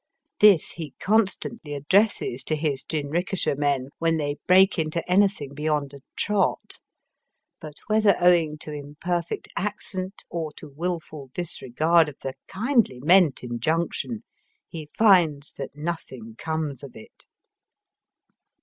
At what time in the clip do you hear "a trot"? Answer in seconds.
5.93-6.79